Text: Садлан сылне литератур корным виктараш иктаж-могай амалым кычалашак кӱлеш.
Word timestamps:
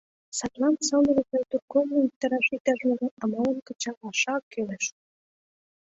Садлан 0.37 0.75
сылне 0.87 1.11
литератур 1.19 1.61
корным 1.71 2.01
виктараш 2.05 2.45
иктаж-могай 2.55 3.11
амалым 3.23 3.57
кычалашак 3.67 4.41
кӱлеш. 4.51 4.85